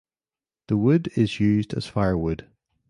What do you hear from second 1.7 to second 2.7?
as firewood.